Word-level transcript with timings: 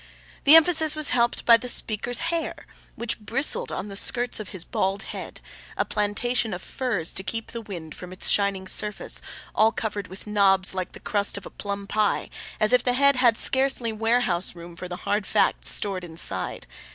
The 0.45 0.55
emphasis 0.55 0.95
was 0.95 1.11
helped 1.11 1.45
by 1.45 1.57
the 1.57 1.67
speaker's 1.67 2.31
hair, 2.33 2.65
which 2.95 3.19
bristled 3.19 3.71
on 3.71 3.87
the 3.87 3.95
skirts 3.95 4.39
of 4.39 4.49
his 4.49 4.63
bald 4.63 5.03
head, 5.13 5.41
a 5.77 5.85
plantation 5.85 6.55
of 6.55 6.61
firs 6.63 7.13
to 7.13 7.21
keep 7.23 7.51
the 7.51 7.61
wind 7.61 7.93
from 7.93 8.11
its 8.11 8.27
shining 8.27 8.67
surface, 8.67 9.21
all 9.53 9.71
covered 9.71 10.07
with 10.07 10.25
knobs, 10.25 10.73
like 10.73 10.93
the 10.93 10.99
crust 10.99 11.37
of 11.37 11.45
a 11.45 11.51
plum 11.51 11.85
pie, 11.85 12.31
as 12.59 12.73
if 12.73 12.83
the 12.83 12.93
head 12.93 13.17
had 13.17 13.37
scarcely 13.37 13.93
warehouse 13.93 14.55
room 14.55 14.75
for 14.75 14.87
the 14.87 14.95
hard 15.05 15.27
facts 15.27 15.69
stored 15.69 16.03
inside. 16.03 16.65